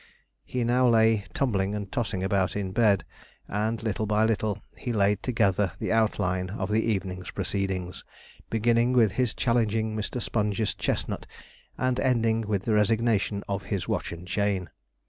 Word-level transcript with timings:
He 0.43 0.63
now 0.63 0.87
lay 0.87 1.25
tumbling 1.31 1.75
and 1.75 1.91
tossing 1.91 2.23
about 2.23 2.55
in 2.55 2.71
bed, 2.71 3.05
and 3.47 3.83
little 3.83 4.07
by 4.07 4.25
little 4.25 4.57
he 4.75 4.91
laid 4.91 5.21
together 5.21 5.73
the 5.77 5.91
outline 5.91 6.49
of 6.49 6.71
the 6.71 6.83
evening's 6.83 7.29
proceedings, 7.29 8.03
beginning 8.49 8.93
with 8.93 9.11
his 9.11 9.35
challenging 9.35 9.95
Mr. 9.95 10.19
Sponge's 10.19 10.73
chestnut, 10.73 11.27
and 11.77 11.99
ending 11.99 12.41
with 12.47 12.63
the 12.63 12.73
resignation 12.73 13.43
of 13.47 13.65
his 13.65 13.87
watch 13.87 14.11
and 14.11 14.27
chain. 14.27 14.71